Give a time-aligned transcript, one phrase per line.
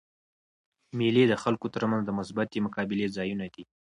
[0.97, 3.63] مېلې د خلکو تر منځ د مثبتي مقابلې ځایونه دي.